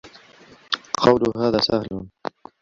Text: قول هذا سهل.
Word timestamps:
قول 0.99 1.21
هذا 1.37 1.57
سهل. 1.57 2.09